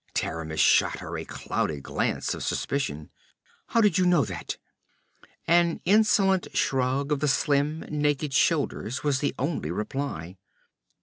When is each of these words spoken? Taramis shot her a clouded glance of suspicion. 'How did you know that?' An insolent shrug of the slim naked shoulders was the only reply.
Taramis 0.15 0.59
shot 0.59 0.97
her 0.97 1.15
a 1.15 1.25
clouded 1.25 1.83
glance 1.83 2.33
of 2.33 2.41
suspicion. 2.43 3.11
'How 3.67 3.81
did 3.81 3.99
you 3.99 4.07
know 4.07 4.25
that?' 4.25 4.57
An 5.47 5.79
insolent 5.85 6.47
shrug 6.57 7.11
of 7.11 7.19
the 7.19 7.27
slim 7.27 7.81
naked 7.81 8.33
shoulders 8.33 9.03
was 9.03 9.19
the 9.19 9.35
only 9.37 9.69
reply. 9.69 10.37